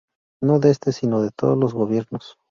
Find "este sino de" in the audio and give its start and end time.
0.71-1.29